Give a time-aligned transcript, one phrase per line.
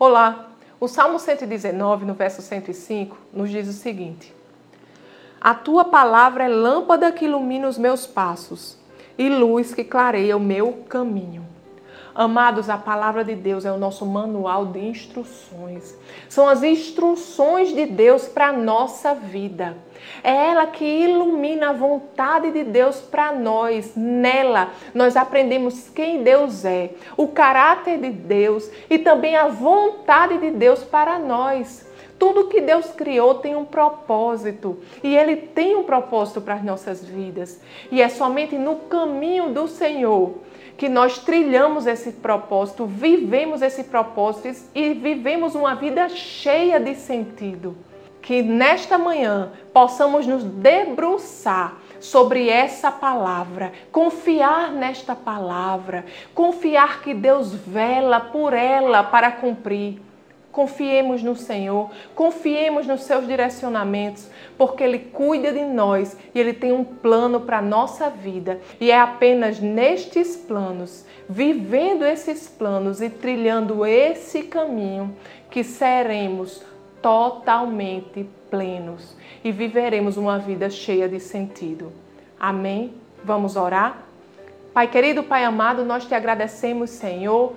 [0.00, 4.32] Olá, o Salmo 119, no verso 105, nos diz o seguinte:
[5.40, 8.78] A tua palavra é lâmpada que ilumina os meus passos
[9.18, 11.44] e luz que clareia o meu caminho.
[12.18, 15.96] Amados, a palavra de Deus é o nosso manual de instruções.
[16.28, 19.76] São as instruções de Deus para a nossa vida.
[20.24, 23.92] É ela que ilumina a vontade de Deus para nós.
[23.94, 30.50] Nela, nós aprendemos quem Deus é, o caráter de Deus e também a vontade de
[30.50, 31.87] Deus para nós.
[32.18, 37.04] Tudo que Deus criou tem um propósito e Ele tem um propósito para as nossas
[37.04, 37.60] vidas.
[37.92, 40.34] E é somente no caminho do Senhor
[40.76, 47.76] que nós trilhamos esse propósito, vivemos esse propósito e vivemos uma vida cheia de sentido.
[48.22, 56.04] Que nesta manhã possamos nos debruçar sobre essa palavra, confiar nesta palavra,
[56.34, 60.00] confiar que Deus vela por ela para cumprir
[60.50, 66.72] Confiemos no Senhor, confiemos nos seus direcionamentos, porque Ele cuida de nós e Ele tem
[66.72, 68.58] um plano para a nossa vida.
[68.80, 75.14] E é apenas nestes planos, vivendo esses planos e trilhando esse caminho,
[75.50, 76.62] que seremos
[77.02, 81.92] totalmente plenos e viveremos uma vida cheia de sentido.
[82.38, 82.94] Amém?
[83.24, 84.02] Vamos orar?
[84.72, 87.54] Pai querido, Pai amado, nós te agradecemos, Senhor,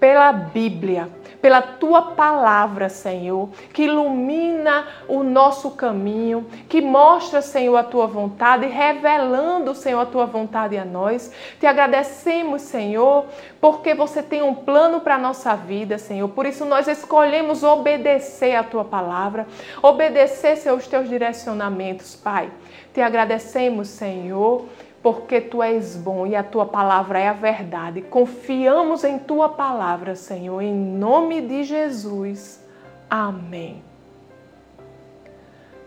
[0.00, 1.08] pela Bíblia,
[1.44, 8.64] pela tua palavra, Senhor, que ilumina o nosso caminho, que mostra, Senhor, a tua vontade,
[8.66, 11.30] revelando, Senhor, a tua vontade a nós.
[11.60, 13.26] Te agradecemos, Senhor,
[13.60, 16.28] porque você tem um plano para a nossa vida, Senhor.
[16.28, 19.46] Por isso nós escolhemos obedecer a tua palavra,
[19.82, 22.50] obedecer, Senhor, os teus direcionamentos, Pai.
[22.94, 24.64] Te agradecemos, Senhor
[25.04, 28.00] porque tu és bom e a tua palavra é a verdade.
[28.00, 32.66] Confiamos em tua palavra, Senhor, em nome de Jesus.
[33.10, 33.82] Amém.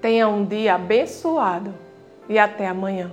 [0.00, 1.74] Tenha um dia abençoado
[2.26, 3.12] e até amanhã.